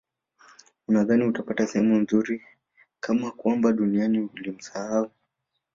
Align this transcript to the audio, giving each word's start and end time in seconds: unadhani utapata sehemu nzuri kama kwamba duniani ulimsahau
unadhani 0.87 1.23
utapata 1.25 1.67
sehemu 1.67 1.95
nzuri 1.99 2.41
kama 2.99 3.31
kwamba 3.31 3.71
duniani 3.71 4.19
ulimsahau 4.33 5.11